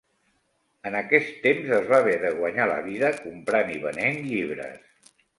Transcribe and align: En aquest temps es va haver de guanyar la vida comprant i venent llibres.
En 0.89 0.95
aquest 0.99 1.27
temps 1.41 1.67
es 1.75 1.91
va 1.91 1.99
haver 2.03 2.15
de 2.23 2.31
guanyar 2.39 2.65
la 2.71 2.77
vida 2.85 3.11
comprant 3.19 3.69
i 3.75 3.77
venent 3.83 4.17
llibres. 4.31 5.13